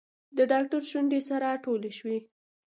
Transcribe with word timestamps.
د 0.37 0.39
ډاکتر 0.51 0.81
شونډې 0.89 1.19
سره 1.29 1.47
ټولې 1.65 1.91
شوې. 1.99 2.17